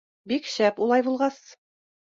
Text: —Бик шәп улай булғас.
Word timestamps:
—Бик 0.31 0.49
шәп 0.53 0.81
улай 0.87 1.05
булғас. 1.11 1.39